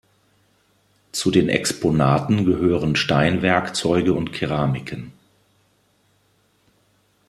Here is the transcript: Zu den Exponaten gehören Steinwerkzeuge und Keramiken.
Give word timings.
Zu 1.11 1.29
den 1.29 1.47
Exponaten 1.47 2.43
gehören 2.43 2.95
Steinwerkzeuge 2.95 4.13
und 4.15 4.33
Keramiken. 4.33 5.11